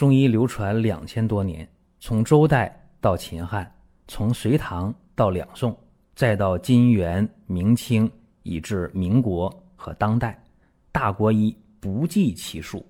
[0.00, 1.68] 中医流传两千多年，
[1.98, 3.70] 从周代到秦汉，
[4.08, 5.78] 从隋唐到两宋，
[6.14, 8.10] 再到金元明清，
[8.42, 10.42] 以至民国和当代，
[10.90, 12.82] 大国医不计其数。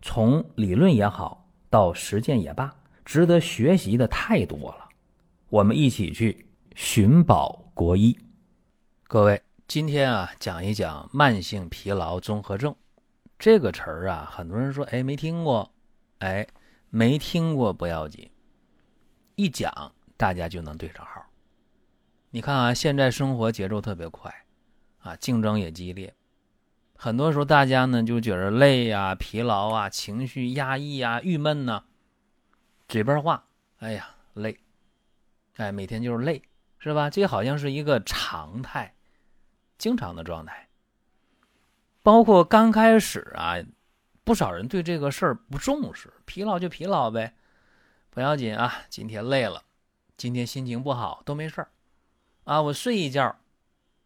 [0.00, 2.72] 从理论也好，到实践也罢，
[3.04, 4.88] 值得学习的太多了。
[5.48, 6.46] 我们一起去
[6.76, 8.16] 寻宝国医。
[9.08, 12.72] 各位，今天啊，讲一讲慢性疲劳综合症
[13.40, 15.68] 这个词儿啊，很多人说，哎，没听过，
[16.18, 16.46] 哎，
[16.90, 18.30] 没听过不要紧，
[19.36, 21.24] 一讲大家就能对上号。
[22.30, 24.34] 你看啊，现在生活节奏特别快，
[24.98, 26.14] 啊，竞争也激烈，
[26.96, 31.84] 很多时候大家呢就觉得累呀、疲劳啊、情绪压抑啊、郁闷呐，
[32.88, 33.46] 嘴边话，
[33.78, 34.58] 哎呀，累。
[35.56, 36.42] 哎，每天就是累，
[36.78, 37.08] 是吧？
[37.08, 38.94] 这好像是一个常态，
[39.78, 40.68] 经常的状态。
[42.02, 43.54] 包括刚开始啊，
[44.24, 47.34] 不少人对这个事儿不重视，疲劳就疲劳呗，
[48.10, 48.82] 不要紧啊。
[48.88, 49.62] 今天累了，
[50.16, 51.68] 今天心情不好都没事儿
[52.44, 52.62] 啊。
[52.62, 53.36] 我睡一觉，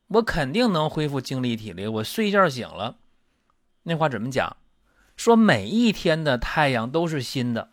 [0.08, 1.86] 我肯定能恢复精力体力。
[1.86, 2.98] 我睡一觉醒了，
[3.84, 4.56] 那话怎么讲？
[5.16, 7.70] 说每一天的太阳都是新的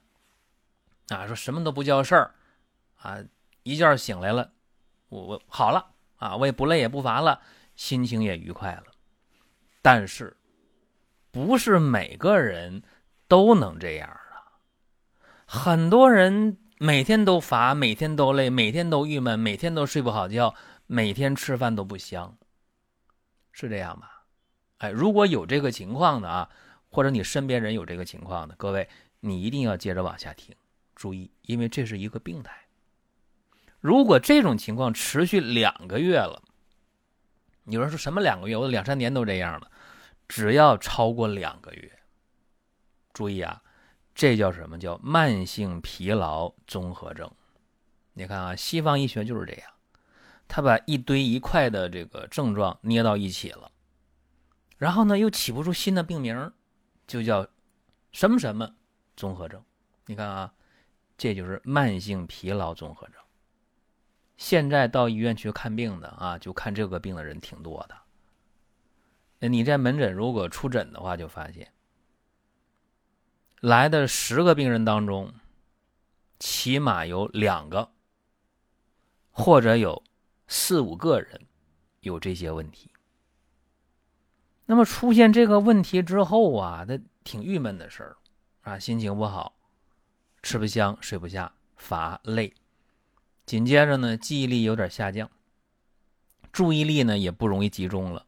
[1.10, 1.26] 啊。
[1.28, 2.36] 说什么都不叫事儿
[2.98, 3.20] 啊。
[3.64, 4.52] 一觉醒来了，
[5.10, 7.42] 我我好了啊，我也不累也不乏了，
[7.76, 8.84] 心情也愉快了。
[9.82, 10.38] 但是，
[11.36, 12.82] 不是每个人
[13.28, 14.56] 都能这样啊。
[15.46, 20.56] 很多人每天都乏，每天都累，每天都郁闷，每天都睡不好觉，
[20.88, 22.38] 每天吃饭都不香，
[23.52, 24.24] 是这样吧？
[24.78, 26.50] 哎，如果有这个情况的啊，
[26.90, 28.88] 或者你身边人有这个情况的，各位
[29.20, 30.56] 你一定要接着往下听，
[30.96, 32.54] 注意，因为这是一个病态。
[33.82, 36.42] 如果这种情况持续两个月了，
[37.66, 38.56] 有人说什么两个月？
[38.56, 39.70] 我两三年都这样了。
[40.28, 42.00] 只要超过两个月，
[43.14, 43.62] 注意啊，
[44.14, 47.32] 这叫什么叫慢性疲劳综合症？
[48.14, 49.70] 你看啊，西方医学就是这样，
[50.48, 53.72] 他把一堆一块的这个症状捏到一起了，
[54.78, 56.52] 然后呢又起不出新的病名，
[57.06, 57.48] 就叫
[58.12, 58.76] 什么什么
[59.16, 59.64] 综合症。
[60.06, 60.54] 你看啊，
[61.18, 63.16] 这就是慢性疲劳综合症。
[64.38, 67.96] 现在到医院去看病的啊，就看这个病的人挺多的。
[69.48, 71.72] 你在门诊如果出诊的话，就发现
[73.62, 75.34] 来的十个病人当中，
[76.40, 77.92] 起码有两个
[79.32, 80.04] 或者有
[80.48, 81.42] 四五个人
[82.02, 82.92] 有这些问题。
[84.66, 88.18] 那么出现这个问题之后啊，他挺郁闷的事儿
[88.62, 89.56] 啊，心情不好，
[90.42, 92.54] 吃不香，睡不下，乏累。
[93.46, 95.30] 紧接着呢，记忆力有点下降，
[96.52, 98.25] 注意力呢也不容易集中了。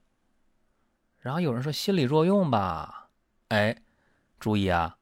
[1.27, 3.09] 然后有人说心理作用吧，
[3.49, 3.75] 哎，
[4.39, 4.97] 注意啊，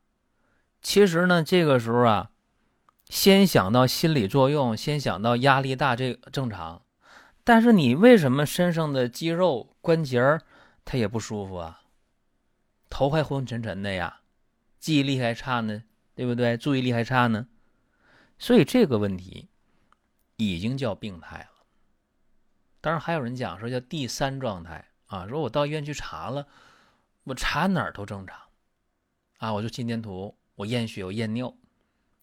[0.81, 2.31] 其实呢这个时候啊，
[3.07, 6.81] 先想到心理作用，先想到压力大，这正常。
[7.43, 10.41] 但是你为什么身上的肌肉关节儿
[10.83, 11.83] 它也不舒服啊？
[12.89, 14.21] 头还昏昏沉沉的呀，
[14.79, 15.83] 记忆力还差呢，
[16.15, 16.57] 对不对？
[16.57, 17.45] 注意力还差呢，
[18.39, 19.47] 所以这个问题。
[20.37, 21.65] 已经叫病态了，
[22.81, 26.47] 当然还有人讲说叫第三状态啊，说我到医院去查了，
[27.23, 28.39] 我查哪儿都正常，
[29.37, 31.53] 啊，我做心电图，我验血，我验尿，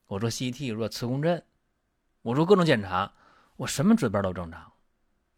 [0.07, 1.43] 我做 CT，做磁共振，
[2.23, 3.13] 我做各种检查，
[3.57, 4.73] 我什么指标都正常，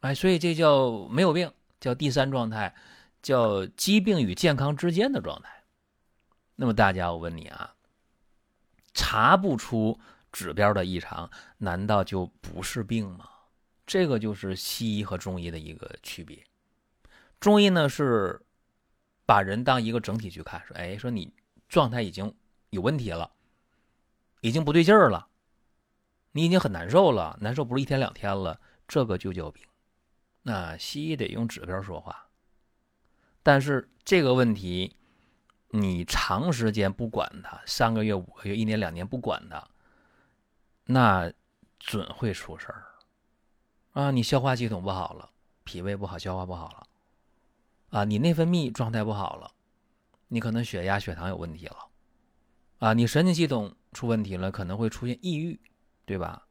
[0.01, 2.75] 哎，所以这叫没有病，叫第三状态，
[3.23, 5.65] 叫疾病与健康之间的状态。
[6.57, 7.75] 那么大家，我问你啊，
[8.93, 9.99] 查不出？
[10.33, 13.31] 指标的异常难道就不是病吗？
[13.87, 16.45] 这个就是西医和中医的一个区别。
[17.45, 18.41] 中医呢是
[19.27, 21.31] 把人当一个整体去看，说，哎，说你
[21.69, 22.35] 状态已经
[22.71, 23.31] 有问题了，
[24.41, 25.29] 已经不对劲儿了，
[26.33, 29.63] 你已经很难受了，难受不是一天两天了，这个就叫病。
[30.41, 32.29] 那西医得用指标说话，
[33.43, 34.97] 但是这个问题
[35.69, 39.63] 你长时间不管它，三个月、五个月、一年、两年不管它。
[40.87, 41.31] 那
[41.79, 42.87] 准会出事儿
[43.93, 44.11] 啊！
[44.11, 45.29] 你消化系统不好了，
[45.63, 46.87] 脾胃不好，消化不好了
[47.95, 48.03] 啊！
[48.03, 49.53] 你内分泌状态不好了，
[50.27, 51.77] 你可能血压、血糖有问题了
[52.81, 52.93] 啊！
[52.93, 55.61] 你神经系统出问题了，可能会出现抑郁，
[56.05, 56.45] 对吧？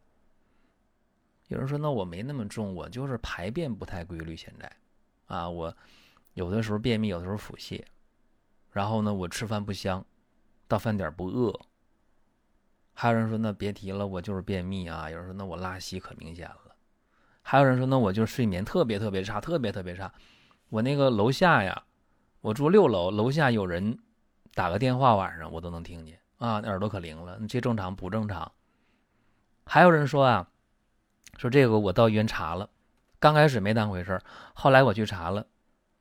[1.49, 4.71] 有人说，那我没那么重，我就是排便不太规律，现在
[5.25, 5.75] 啊，我
[6.33, 7.83] 有的时候便秘，有的时候腹泻，
[8.71, 10.05] 然后呢，我吃饭不香，
[10.69, 11.53] 到饭点不饿。
[12.93, 15.09] 还有人说那别提了，我就是便秘啊。
[15.09, 16.73] 有人说那我拉稀可明显了。
[17.41, 20.13] 还有人说那我就睡眠特别特别差，特别特别差。
[20.73, 21.83] 我那个楼下呀，
[22.41, 23.99] 我住六楼，楼下有人
[24.55, 28.51] 打个电话，晚上我都能听见啊，那耳朵可灵了，这正常不正常？
[29.67, 30.49] 还有人说啊，
[31.37, 32.67] 说这个我到医院查了，
[33.19, 34.19] 刚开始没当回事
[34.55, 35.45] 后来我去查了，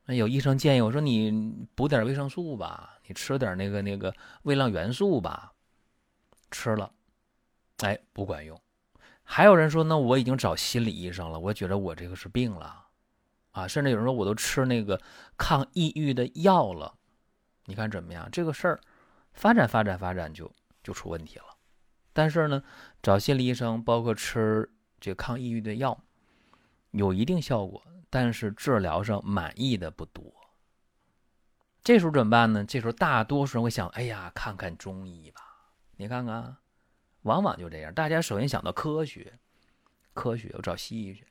[0.07, 4.15] 那有医生建议我说你补点维生素吧，你吃点那个那个
[4.45, 5.53] 微量元素吧，
[6.51, 6.91] 吃了，
[7.81, 8.59] 哎，不管用。
[9.23, 12.82] 还有人说，那我已经找心理医生了，我觉得我这个是病了，
[13.53, 15.01] 啊，甚至有人说我都吃那个
[15.37, 16.95] 抗抑郁的药了，
[17.67, 18.29] 你看怎么样？
[18.33, 18.81] 这个事儿
[19.33, 20.53] 发展发展发展就
[20.83, 21.45] 就出问题了。
[22.13, 22.63] 但是呢，
[23.03, 24.71] 找心理医生，包括吃
[25.01, 26.03] 这抗抑郁的药，
[26.91, 30.25] 有一定效果，但是治疗上满意的不多。
[31.83, 32.65] 这时候怎么办呢？
[32.65, 35.41] 这时候大多数人会想：哎呀，看看中医吧。
[35.97, 36.57] 你看看，
[37.23, 37.93] 往往就这样。
[37.93, 39.39] 大家首先想到科学，
[40.15, 41.27] 科学我找西医去，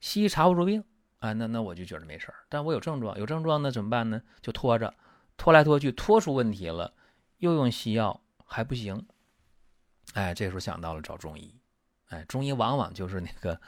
[0.00, 0.84] 西医查不出病
[1.18, 2.34] 啊，那那我就觉得没事儿。
[2.48, 4.22] 但我有症状，有症状那怎么办呢？
[4.40, 4.94] 就拖着，
[5.36, 6.92] 拖来拖去，拖出问题了，
[7.38, 9.06] 又用西药还不行。
[10.14, 11.54] 哎，这时候想到了找中医，
[12.08, 13.60] 哎，中医往往就是那个，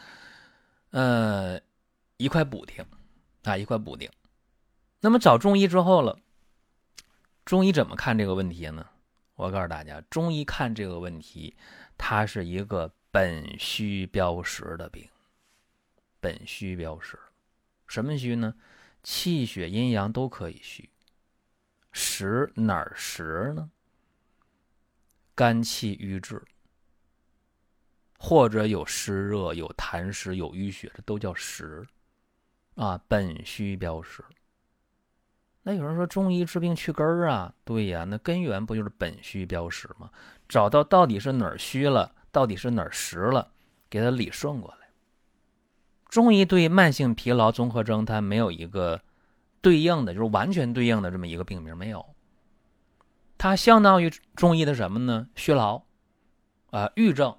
[0.90, 1.60] 呃，
[2.16, 2.84] 一块补丁，
[3.42, 4.10] 啊，一块补丁。
[5.00, 6.18] 那么找中医之后了，
[7.44, 8.86] 中医怎么看这个问题呢？
[9.34, 11.56] 我告诉大家，中医看这个问题，
[11.96, 15.08] 它是一个本虚标实的病，
[16.20, 17.18] 本虚标实，
[17.88, 18.54] 什么虚呢？
[19.02, 20.90] 气血阴阳都可以虚，
[21.90, 23.70] 实哪儿实呢？
[25.34, 26.42] 肝气郁滞，
[28.18, 31.86] 或者有湿热、有痰湿、有淤血，这都叫实
[32.74, 33.00] 啊。
[33.08, 34.22] 本虚标实。
[35.62, 37.54] 那有人说中医治病去根儿啊？
[37.64, 40.10] 对呀，那根源不就是本虚标实吗？
[40.48, 43.52] 找到到底是哪儿虚了，到底是哪儿实了，
[43.88, 44.87] 给它理顺过来。
[46.08, 49.02] 中医对慢性疲劳综合征，它没有一个
[49.60, 52.04] 对应的，就是完全对应的这么一个病名，没有。
[53.36, 55.28] 它相当于中医的什么呢？
[55.36, 55.82] 虚劳，
[56.70, 57.36] 啊，郁症，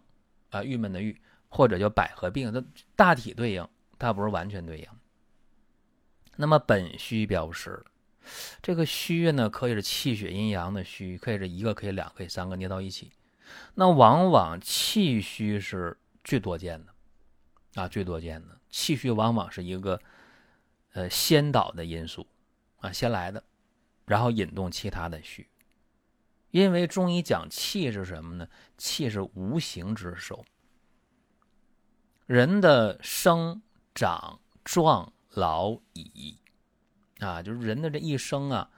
[0.50, 1.19] 啊，郁闷的郁，
[1.50, 2.63] 或者叫百合病，它
[2.95, 3.68] 大体对应，
[3.98, 4.88] 它不是完全对应。
[6.38, 7.83] 那么本虚标实，
[8.62, 13.12] 这个虚呢，可以是气血阴阳的虚，可以是一个，可以两个，可以三个捏到一起。
[13.74, 20.01] 那往往气虚是最多见的，啊，最多见的气虚往往是一个
[20.94, 22.27] 呃先导的因素，
[22.77, 23.44] 啊，先来的，
[24.06, 25.48] 然后引动其他的虚。
[26.51, 28.48] 因为中医讲气是什么呢？
[28.77, 30.44] 气是无形之手。
[32.25, 33.62] 人的生
[33.94, 36.38] 长壮老已，
[37.19, 38.69] 啊，就是人的这一生啊，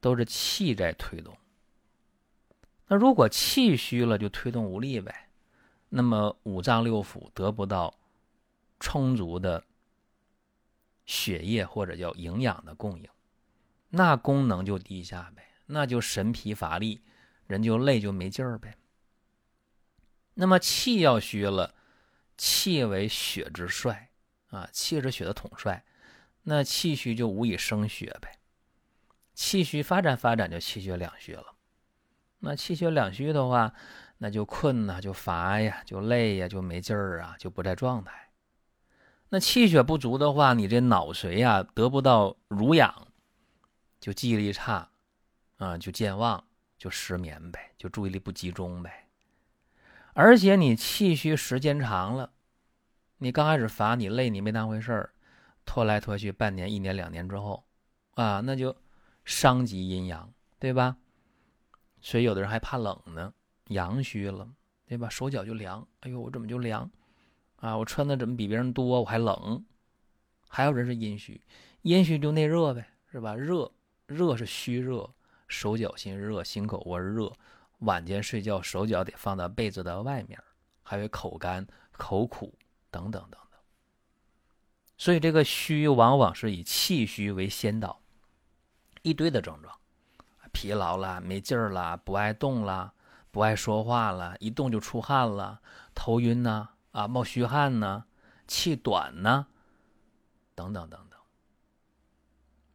[0.00, 1.36] 都是气在推动。
[2.88, 5.28] 那如果气虚了，就推动无力呗。
[5.88, 7.94] 那么五脏六腑得不到
[8.82, 9.64] 充足的
[11.06, 13.08] 血液或者叫营养的供应，
[13.90, 17.00] 那功能就低下呗，那就神疲乏力。
[17.46, 18.78] 人就累就没劲儿呗。
[20.34, 21.74] 那么气要虚了，
[22.38, 24.10] 气为血之帅
[24.48, 25.84] 啊，气是血的统帅，
[26.44, 28.38] 那气虚就无以生血呗。
[29.34, 31.54] 气虚发展发展就气血两虚了。
[32.38, 33.74] 那气血两虚的话，
[34.18, 38.21] 那就困呐，就乏呀，就累呀，就没劲儿啊，就不在状态。
[39.34, 43.08] 那气血不足的话，你这脑髓呀得不到濡养，
[43.98, 44.90] 就记忆力差
[45.56, 46.44] 啊，就健忘。
[46.76, 49.06] 就失眠呗，就注意力不集中呗。
[50.14, 52.32] 而且你气虚时间长了，
[53.18, 55.12] 你刚开始乏，你累，你没当回事儿，
[55.64, 57.64] 拖来拖去，半年、一年、两年之后，
[58.16, 58.76] 啊，那就
[59.24, 60.96] 伤及阴阳，对吧？
[62.00, 63.32] 所以有的人还怕冷呢，
[63.68, 64.48] 阳虚了，
[64.84, 65.08] 对吧？
[65.08, 66.90] 手脚就凉，哎呦，我怎么就凉？
[67.62, 69.64] 啊，我穿的怎么比别人多，我还冷？
[70.48, 71.40] 还有人是阴虚，
[71.82, 73.36] 阴虚就内热呗，是吧？
[73.36, 73.70] 热，
[74.06, 75.08] 热是虚热。
[75.46, 77.30] 手脚心热，心口窝热，
[77.80, 80.36] 晚间睡觉手脚得放到被子的外面，
[80.82, 82.52] 还有口干、口苦
[82.90, 83.60] 等等等等。
[84.96, 88.00] 所以这个虚往往是以气虚为先导，
[89.02, 89.72] 一堆的症状，
[90.52, 92.92] 疲劳啦、没劲儿啦、不爱动啦、
[93.30, 95.60] 不爱说话了，一动就出汗了，
[95.94, 98.04] 头晕呐、啊冒虚汗呢、
[98.46, 99.48] 气短呢，
[100.54, 101.18] 等等等等。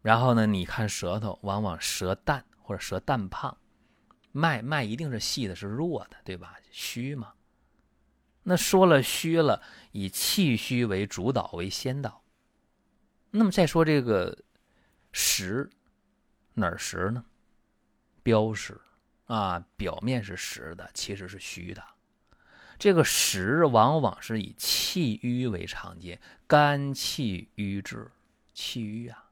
[0.02, 2.44] 然后呢，你看舌头，往往舌淡。
[2.68, 3.58] 或者舌淡胖，
[4.34, 6.58] 脉脉一定是细的，是弱的，对吧？
[6.70, 7.34] 虚嘛。
[8.44, 12.22] 那说了虚了，以气虚为主导为先导。
[13.32, 14.38] 那么再说这个
[15.14, 15.70] 实
[16.56, 17.24] 哪儿实呢？
[18.22, 18.78] 标实
[19.28, 21.82] 啊，表面是实的，其实是虚的。
[22.80, 28.12] 这个实往往是以气瘀为常见，肝气瘀滞，
[28.54, 29.26] 气瘀啊。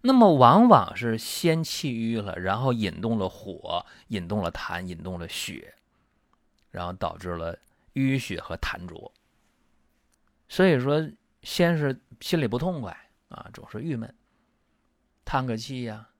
[0.00, 5.74] 那么往往是先气瘀了，然后引动了火，引动了痰，引动了血，
[6.70, 7.58] 然后导致了
[7.94, 9.12] 淤血和痰浊。
[10.48, 11.10] 所以说，
[11.42, 12.94] 先是心里不痛快
[13.28, 14.14] 啊，总是郁闷，
[15.24, 16.10] 叹个气呀，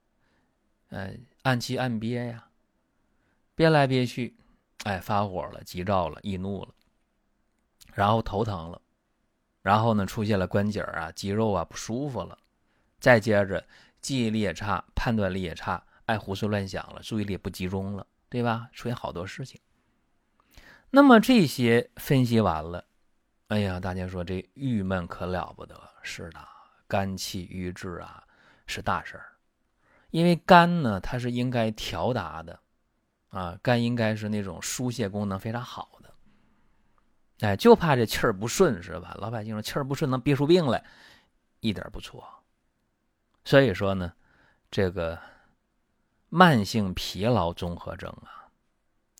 [0.88, 2.48] 呃，暗气暗憋呀，
[3.54, 4.34] 憋来憋去，
[4.84, 6.72] 哎，发火了，急躁了，易怒了，
[7.92, 8.80] 然后头疼了，
[9.60, 12.38] 然后呢，出现了关节啊、肌肉啊不舒服了。
[13.00, 13.66] 再接着，
[14.00, 18.68] 记忆力也差，判断力也差，爱胡思乱想了，注意力不集中了，对吧？
[18.72, 19.60] 出现好多事情。
[20.90, 22.84] 那么这些分析完了，
[23.48, 25.78] 哎呀，大家说这郁闷可了不得。
[26.02, 26.38] 是的，
[26.86, 28.22] 肝气郁滞啊，
[28.66, 29.32] 是大事儿。
[30.10, 32.60] 因为肝呢，它是应该调达的，
[33.34, 36.14] 啊，肝应该是那种疏泄功能非常好的。
[37.40, 39.16] 哎，就怕这气儿不顺，是吧？
[39.18, 40.84] 老百姓说气儿不顺能憋出病来，
[41.58, 42.24] 一点不错。
[43.44, 44.14] 所以说呢，
[44.70, 45.20] 这个
[46.28, 48.46] 慢性疲劳综合症啊，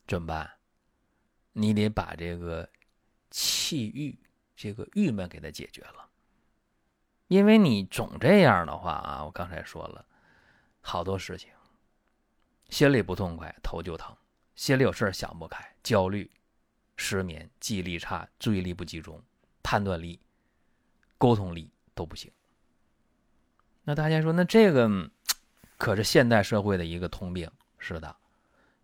[0.06, 0.48] 怎么办？
[1.52, 2.68] 你得把这个
[3.30, 4.16] 气郁、
[4.54, 6.08] 这个郁闷给它解决了。
[7.26, 10.06] 因为你总这样的话啊，我刚才说了，
[10.80, 11.50] 好多事情，
[12.68, 14.16] 心里不痛快，头就疼，
[14.56, 16.30] 心里有事想不开，焦虑、
[16.96, 19.22] 失眠、记忆力差、注意力不集中、
[19.62, 20.18] 判断力、
[21.18, 22.30] 沟通力都不行。
[23.84, 25.10] 那大家说，那这个
[25.76, 27.50] 可是现代社会的一个通病。
[27.78, 28.16] 是的，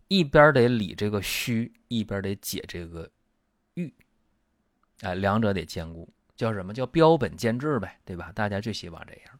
[0.09, 3.09] 一边得理这个虚，一边得解这个
[3.73, 3.91] 欲，
[5.01, 8.31] 哎，两者得兼顾，叫什么叫标本兼治呗，对吧？
[8.35, 9.39] 大家最希望这样。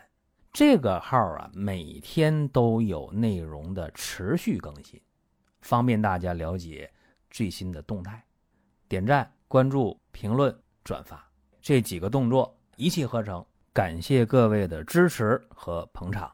[0.53, 5.01] 这个号啊，每天都有内容的持续更新，
[5.61, 6.91] 方便大家了解
[7.29, 8.21] 最新的动态。
[8.89, 10.53] 点赞、关注、评论、
[10.83, 11.25] 转发
[11.61, 16.29] 这几个动作一气呵成，感谢各位的支持和捧场。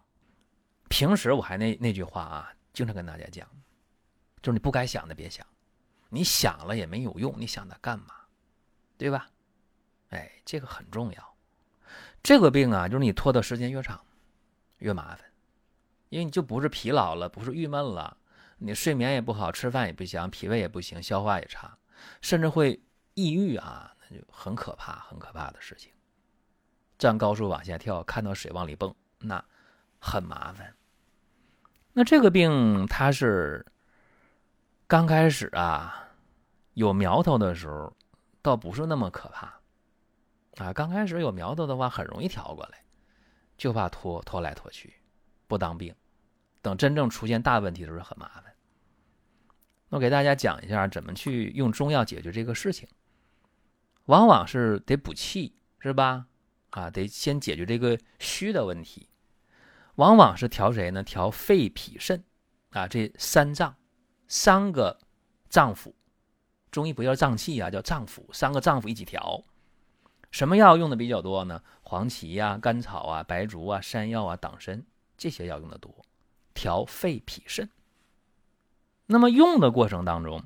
[0.90, 3.48] 平时我还那那句话啊，经常跟大家讲，
[4.42, 5.46] 就是你不该想的别想，
[6.10, 8.16] 你想了也没有用，你想它干嘛，
[8.98, 9.30] 对吧？
[10.10, 11.36] 哎，这个很重要。
[12.24, 14.04] 这个病啊，就是你拖的时间越长，
[14.78, 15.20] 越麻烦，
[16.10, 18.18] 因为你就不是疲劳了，不是郁闷了，
[18.58, 21.78] 你睡眠也不好，吃饭也不香，脾胃也不行，消化也差，
[22.22, 22.82] 甚至会
[23.14, 25.92] 抑郁啊，那就很可怕，很可怕的事情。
[26.98, 29.44] 站高处往下跳，看到水往里蹦，那
[30.00, 30.74] 很麻烦。
[31.94, 33.66] 那这个病它是
[34.88, 36.10] 刚开始啊
[36.74, 37.96] 有苗头的时候，
[38.42, 39.60] 倒不是那么可怕
[40.58, 40.72] 啊。
[40.74, 42.84] 刚开始有苗头的话，很容易调过来，
[43.58, 44.94] 就怕拖拖来拖去，
[45.48, 45.94] 不当病。
[46.62, 48.54] 等真正出现大问题的时候，很麻烦。
[49.90, 52.88] 我给大家讲一下怎么去用中药解决这个事情。
[54.06, 56.28] 往往是得补气，是吧？
[56.72, 59.10] 啊，得先解决这个虚的问题。
[59.96, 61.02] 往往是调谁呢？
[61.04, 62.24] 调肺、脾、肾，
[62.70, 63.76] 啊，这三脏，
[64.28, 65.00] 三个
[65.50, 65.94] 脏腑，
[66.70, 69.44] 中医不叫脏器啊，叫脏腑，三个脏腑一起调。
[70.32, 71.62] 什么药用的比较多呢？
[71.82, 74.84] 黄芪呀、甘草啊、白术啊、山药啊、党参
[75.18, 75.94] 这些药用的多，
[76.54, 77.70] 调肺、脾、肾。
[79.06, 80.44] 那么用的过程当中，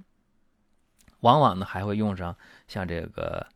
[1.22, 3.48] 往往呢还会用上像这个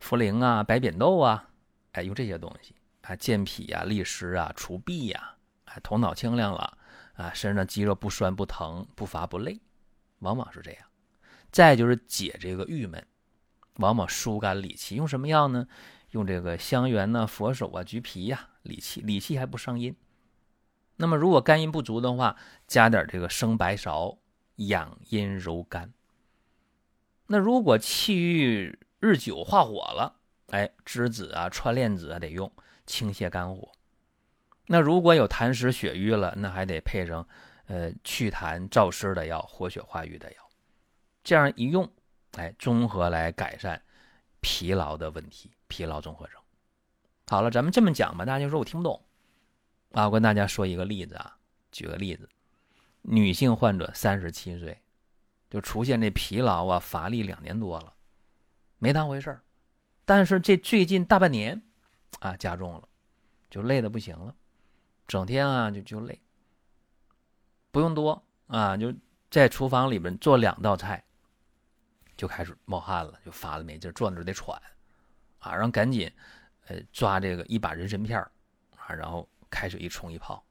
[0.00, 1.50] 茯苓啊、白扁豆啊，
[1.92, 2.74] 哎，用这些东西。
[3.02, 5.34] 啊，健脾呀，利湿啊，除痹呀，
[5.64, 6.76] 啊，头脑清亮了，
[7.14, 9.58] 啊，身上肌肉不酸不疼，不乏不累，
[10.18, 10.86] 往往是这样。
[11.50, 13.02] 再就是解这个郁闷，
[13.78, 15.66] 往往疏肝理气，用什么药呢？
[16.10, 19.96] 用这个香橼呐、佛手啊、橘皮呀，理气，理气还不伤阴。
[20.96, 22.36] 那么如果肝阴不足的话，
[22.68, 24.18] 加点这个生白芍，
[24.56, 25.92] 养阴柔肝。
[27.26, 30.16] 那如果气郁日久化火了，
[30.48, 32.52] 哎，栀子啊、川链子啊得用。
[32.86, 33.70] 清泻肝火，
[34.68, 37.28] 那如果有痰湿血瘀了，那还得配上，
[37.66, 40.36] 呃，祛痰燥湿的药，活血化瘀的药，
[41.22, 41.92] 这样一用，
[42.32, 43.82] 哎，综合来改善
[44.40, 46.40] 疲劳的问题，疲劳综合症。
[47.26, 49.02] 好了，咱们这么讲吧，大家就说我听不懂
[49.92, 51.36] 啊，我跟大家说一个例子啊，
[51.72, 52.28] 举个例子，
[53.02, 54.80] 女性患者三十七岁，
[55.50, 57.94] 就出现这疲劳啊、乏力两年多了，
[58.78, 59.42] 没当回事儿，
[60.04, 61.62] 但是这最近大半年。
[62.20, 62.88] 啊，加重了，
[63.50, 64.34] 就累的不行了，
[65.06, 66.20] 整天啊就就累。
[67.70, 68.92] 不用多，啊，就
[69.30, 71.04] 在厨房里边做两道菜，
[72.18, 74.60] 就开始冒汗了，就乏了没劲，坐那得喘
[75.38, 76.12] 啊，然后赶紧
[76.66, 78.20] 呃抓这个一把人参片
[78.76, 80.44] 啊，然后开水一冲一泡，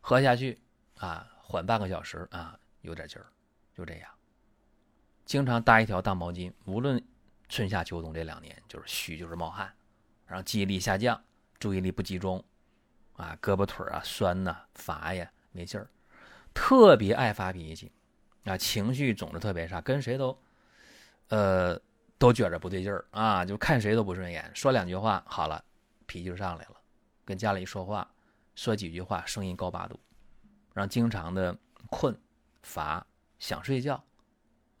[0.00, 0.58] 喝下去
[0.96, 3.26] 啊，缓半个小时啊，有点劲儿，
[3.74, 4.10] 就这样。
[5.26, 7.04] 经常搭一条大毛巾，无论
[7.48, 9.70] 春夏秋冬这两年，就是虚就是冒汗，
[10.26, 11.22] 然后记忆力下降，
[11.58, 12.42] 注意力不集中。
[13.14, 15.90] 啊，胳膊腿啊酸呐、乏呀、没劲儿，
[16.54, 17.92] 特别爱发脾气，
[18.44, 20.40] 啊，情绪总是特别差，跟谁都，
[21.30, 21.80] 呃，
[22.18, 25.64] 都觉着不对劲儿啊，就看谁都不顺眼，说两句话好了，
[26.06, 26.76] 脾气就上来了，
[27.24, 28.08] 跟家里说话，
[28.54, 29.98] 说几句话声音高八度，
[30.74, 31.56] 然后经常的
[31.88, 32.16] 困、
[32.62, 33.06] 乏、
[33.38, 34.02] 想睡觉，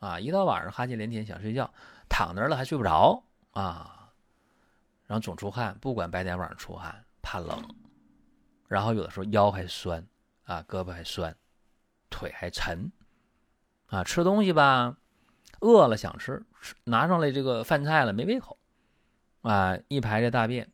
[0.00, 1.72] 啊，一到晚上哈欠连天，想睡觉，
[2.08, 4.12] 躺那儿了还睡不着啊，
[5.06, 7.62] 然后总出汗，不管白天晚上出汗，怕冷。
[8.68, 10.06] 然后有的时候腰还酸，
[10.44, 11.36] 啊，胳膊还酸，
[12.08, 12.92] 腿还沉，
[13.86, 14.96] 啊，吃东西吧，
[15.60, 16.44] 饿了想吃，
[16.84, 18.58] 拿上来这个饭菜了没胃口，
[19.42, 20.70] 啊，一排这大便，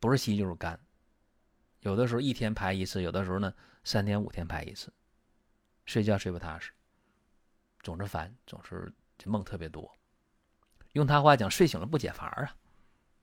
[0.00, 0.78] 不是稀就是干，
[1.80, 4.92] 有的时候一天排一次，有的时候呢三天五天排一次，
[5.84, 6.72] 睡觉睡不踏实，
[7.80, 9.90] 总是烦，总是这梦特别多，
[10.92, 12.56] 用他话讲，睡醒了不解乏啊，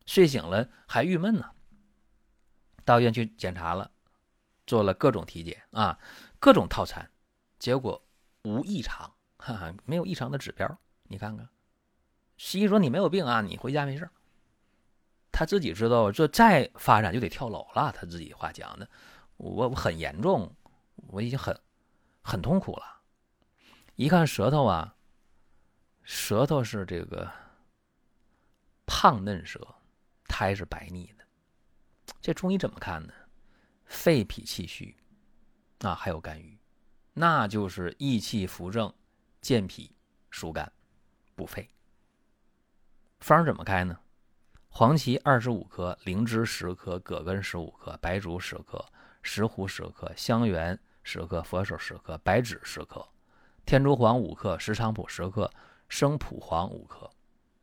[0.06, 1.51] 睡醒了还郁闷呢。
[2.84, 3.92] 到医院去检查了，
[4.66, 6.00] 做了各种体检啊，
[6.40, 7.12] 各种套餐，
[7.60, 8.04] 结果
[8.44, 9.13] 无异常，
[9.44, 10.80] 哈哈，没有异常的指标。
[11.06, 11.50] 你看看，
[12.38, 14.08] 西医说你没有病啊，你回家没事。
[15.32, 17.92] 他自己知道这再发展就得跳楼了。
[17.92, 18.88] 他自己话讲的，
[19.38, 20.56] 我我很严重，
[21.08, 21.60] 我已经很
[22.22, 23.02] 很痛苦了。
[23.96, 24.96] 一看舌头啊，
[26.04, 27.28] 舌头是这个
[28.86, 29.76] 胖嫩舌，
[30.28, 31.26] 苔是白腻的。
[32.22, 33.14] 这中医怎么看呢？
[33.86, 34.96] 肺脾气虚，
[35.80, 36.60] 啊，还有肝郁，
[37.14, 38.94] 那就是益气扶正，
[39.42, 39.92] 健脾
[40.30, 40.72] 疏肝，
[41.36, 41.70] 补肺。
[43.20, 44.00] 方怎么开呢？
[44.70, 48.86] 黄芪二十五克，灵芝十克，葛根十五克，白术十克，
[49.22, 53.06] 石斛十克，香橼十克，佛手十克，白芷十克，
[53.66, 55.51] 天竺黄五克，石菖蒲十克，
[55.90, 57.10] 生蒲黄五克，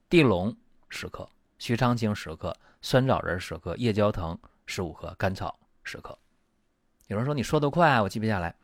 [0.09, 0.55] 地龙
[0.88, 2.55] 十克，徐长青十克。
[2.81, 6.17] 酸枣仁十克，夜交藤十五克，甘草十克。
[7.09, 8.55] 有人说你说的快，我记不下来。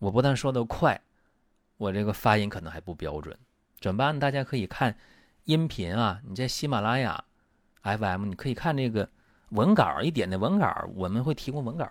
[0.00, 1.00] 我不但说的快，
[1.78, 3.34] 我这个发音可能还不标准，
[3.80, 4.18] 怎么办？
[4.18, 4.94] 大家可以看
[5.44, 7.24] 音频啊，你在喜马拉雅
[7.82, 9.08] FM，你可以看这个
[9.50, 11.90] 文稿，一点那文稿，我们会提供文稿。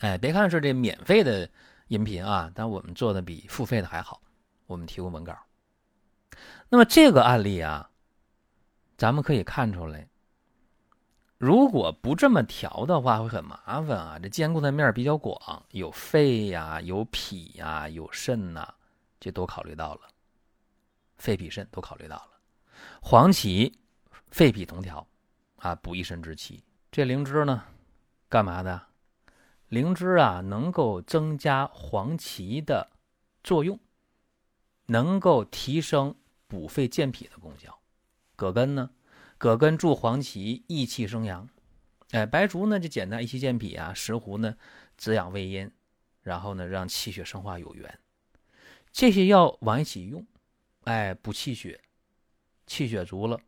[0.00, 1.48] 哎，别看是这免费的
[1.88, 4.20] 音频啊，但我们做的比付费的还好，
[4.66, 5.34] 我们提供文稿。
[6.68, 7.88] 那么这个案例啊，
[8.98, 10.06] 咱们可以看出来。
[11.38, 14.18] 如果不这么调的话，会很麻烦啊！
[14.18, 18.72] 这兼顾的面比较广，有肺呀，有脾呀，有肾呐，
[19.20, 20.00] 这都考虑到了。
[21.18, 22.30] 肺、脾、肾都考虑到了。
[23.02, 23.70] 黄芪，
[24.30, 25.06] 肺脾同调，
[25.56, 26.64] 啊，补一身之气。
[26.90, 27.64] 这灵芝呢，
[28.30, 28.80] 干嘛的？
[29.68, 32.88] 灵芝啊，能够增加黄芪的
[33.44, 33.78] 作用，
[34.86, 36.14] 能够提升
[36.46, 37.78] 补肺健脾的功效。
[38.36, 38.88] 葛根呢？
[39.38, 41.48] 葛根助黄芪益气生阳，
[42.12, 44.56] 哎，白术呢就简单益气健脾啊，石斛呢
[44.96, 45.70] 滋养胃阴，
[46.22, 47.98] 然后呢让气血生化有源，
[48.90, 50.26] 这些药往一起用，
[50.84, 51.78] 哎，补气血，
[52.66, 53.38] 气血足了，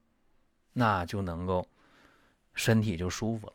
[0.75, 1.67] 那就能够
[2.53, 3.55] 身体就舒服了，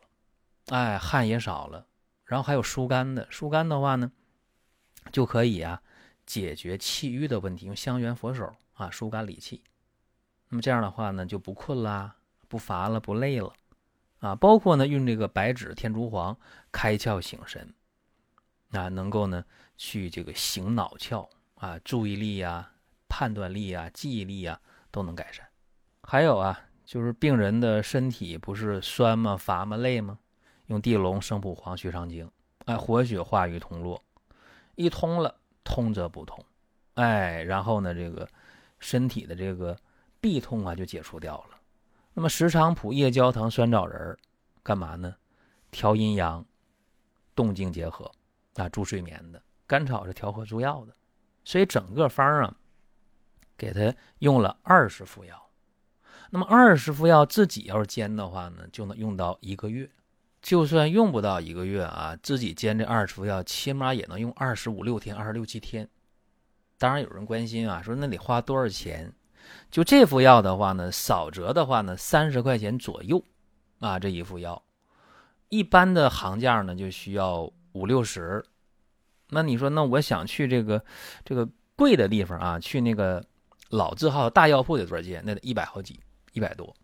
[0.76, 1.86] 哎，汗也少了，
[2.24, 4.10] 然后还有疏肝的，疏肝的话呢，
[5.12, 5.80] 就可以啊
[6.26, 9.62] 解决气郁的问题，用香橼佛手啊疏肝理气，
[10.48, 12.16] 那么这样的话呢就不困啦。
[12.48, 13.52] 不乏了，不累了，
[14.20, 16.36] 啊，包括呢，用这个白芷、天竺黄
[16.70, 17.74] 开窍醒神，
[18.70, 19.44] 啊，能够呢
[19.76, 22.70] 去这个醒脑窍啊，注意力呀、
[23.08, 25.46] 判断力呀、记忆力呀都能改善。
[26.02, 30.18] 还有啊，就是病人的身体不是酸吗、乏吗、累吗？
[30.66, 32.30] 用地龙、生蒲黄、徐长经，
[32.64, 34.02] 哎，活血化瘀通络，
[34.76, 36.42] 一通了，通则不通，
[36.94, 38.28] 哎，然后呢，这个
[38.78, 39.76] 身体的这个
[40.22, 41.53] 痹痛啊就解除掉了。
[42.14, 44.16] 那么石菖蒲、夜交藤、酸枣仁
[44.62, 45.14] 干嘛呢？
[45.70, 46.46] 调阴阳，
[47.34, 48.10] 动静结合，
[48.54, 49.42] 啊，助睡眠的。
[49.66, 50.94] 甘草是调和助药的，
[51.44, 52.56] 所以整个方啊，
[53.56, 55.50] 给他用了二十副药。
[56.30, 59.90] 那么二十副药自己要是煎的话呢，就能用到一个月。
[60.40, 65.88] 就算用不到一个月啊，自己煎这二十副药，起码也能用二十五六天、二十六七天。
[66.76, 69.12] 当然有人关心啊，说那得花多少钱？
[69.70, 73.22] 就这副药的话呢，少则的话呢，三十块钱左右，
[73.80, 74.62] 啊，这一副药，
[75.48, 78.44] 一般的行价呢就需要五六十，
[79.30, 80.84] 那你说，那我想去这个
[81.24, 83.24] 这个贵的地方啊，去那个
[83.70, 85.22] 老字号大药铺得多少钱？
[85.26, 86.00] 那得一百好几，
[86.32, 86.74] 一百多。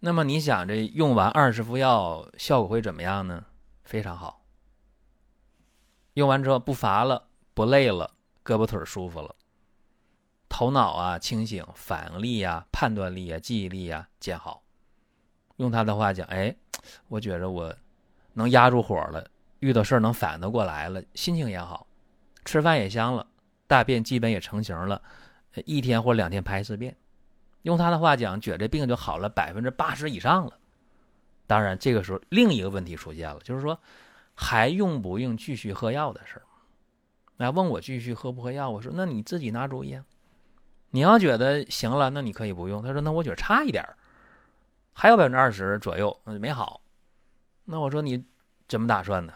[0.00, 3.44] 那么你想，这用完二十副药，效果会怎么样呢？
[3.84, 4.44] 非常好。
[6.14, 8.10] 用完之后不乏了，不累了，
[8.44, 9.34] 胳膊腿舒服了，
[10.52, 14.62] 头脑啊清醒，反应力啊、判断力啊、记忆力啊渐好。
[15.56, 16.54] 用他的话讲，哎，
[17.08, 17.74] 我觉着我
[18.34, 19.26] 能压住火了，
[19.60, 21.86] 遇到事儿能反应得过来了，心情也好，
[22.44, 23.26] 吃饭也香了，
[23.66, 25.00] 大便基本也成型了，
[25.64, 26.94] 一天或两天排一次便。
[27.62, 30.58] 用他的话讲，觉着病就好了百分之八十以上了。
[31.46, 33.80] 当然，这个时候另一个问题出现了，就是说。
[34.34, 36.42] 还用不用继续喝药的事儿？
[37.36, 38.70] 那问我继续喝不喝药？
[38.70, 40.02] 我说那你自己拿主意啊。
[40.92, 42.82] 你要觉得行了，那你可以不用。
[42.82, 43.84] 他说那我觉得差一点，
[44.92, 46.80] 还有百分之二十左右没好。
[47.64, 48.24] 那我说你
[48.68, 49.34] 怎么打算呢？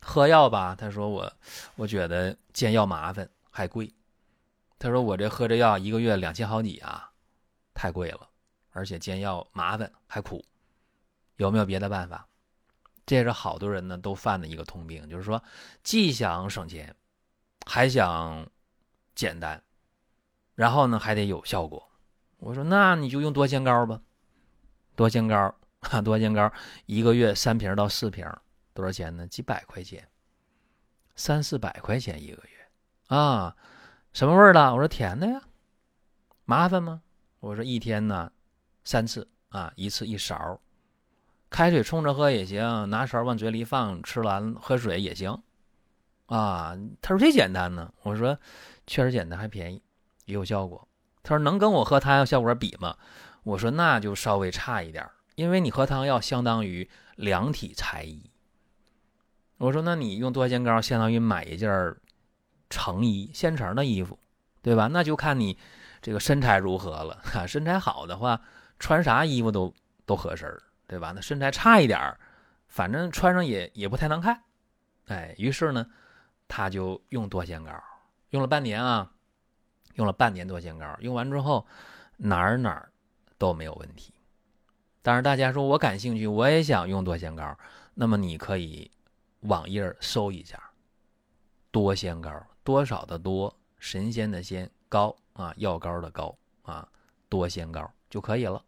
[0.00, 0.76] 喝药吧？
[0.78, 1.32] 他说我
[1.76, 3.92] 我觉得煎药麻烦还贵。
[4.78, 7.10] 他说我这喝这药一个月两千好几啊，
[7.72, 8.28] 太贵了，
[8.72, 10.44] 而且煎药麻烦还苦，
[11.36, 12.26] 有没有别的办法？
[13.06, 15.42] 这是好多人呢都犯的一个通病，就是说
[15.82, 16.94] 既想省钱，
[17.66, 18.46] 还想
[19.14, 19.62] 简单，
[20.54, 21.90] 然后呢还得有效果。
[22.38, 24.00] 我说那你就用多仙膏吧，
[24.94, 25.54] 多仙膏，
[26.04, 26.52] 多仙膏
[26.86, 28.26] 一个月三瓶到四瓶，
[28.72, 29.26] 多少钱呢？
[29.26, 30.08] 几百块钱，
[31.16, 33.56] 三四百块钱一个月啊？
[34.12, 34.72] 什么味儿的？
[34.72, 35.42] 我说甜的呀。
[36.44, 37.02] 麻烦吗？
[37.40, 38.30] 我说一天呢
[38.84, 40.60] 三次啊，一次一勺。
[41.50, 45.40] 开水冲着喝也行，拿勺往嘴里放，吃完喝水也行，
[46.26, 48.38] 啊，他说这简单呢，我说
[48.86, 49.80] 确实简单，还便宜，
[50.24, 50.86] 也有效果。
[51.22, 52.96] 他说能跟我喝汤药效果比吗？
[53.42, 58.30] 我说那就稍微差一点，因为你喝汤药相当于量体裁衣。
[59.58, 61.94] 我说那你用多仙膏相当于买一件
[62.68, 64.18] 成衣现成的衣服，
[64.62, 64.88] 对吧？
[64.88, 65.56] 那就看你
[66.02, 67.20] 这个身材如何了。
[67.24, 68.40] 哈，身材好的话，
[68.78, 69.72] 穿啥衣服都
[70.06, 70.48] 都合身。
[70.86, 71.12] 对吧？
[71.14, 72.14] 那身材差一点，
[72.68, 74.38] 反正穿上也也不太难看。
[75.06, 75.86] 哎，于是呢，
[76.46, 77.72] 他就用多仙膏，
[78.28, 79.10] 用了半年啊，
[79.94, 81.66] 用了半年多仙膏，用完之后
[82.16, 82.90] 哪儿哪儿
[83.38, 84.12] 都没有问题。
[85.02, 87.56] 当然，大家说我感兴趣，我也想用多仙膏，
[87.94, 88.90] 那么你可以
[89.40, 90.58] 网页搜一下
[91.70, 92.30] 多仙膏，
[92.62, 96.88] 多少的多，神仙的仙，膏啊，药膏的膏啊，
[97.28, 98.62] 多仙膏就可以了。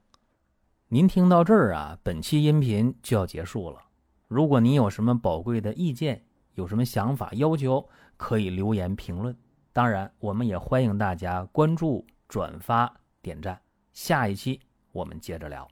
[0.88, 3.82] 您听到这儿啊，本期音频就要结束了。
[4.28, 9.36] 如果您有什么宝贵的意见，有什么想法要求，可以留言评论。
[9.76, 13.60] 当然，我们也欢迎大家关注、转发、点赞。
[13.92, 14.58] 下一期
[14.90, 15.68] 我们接着聊。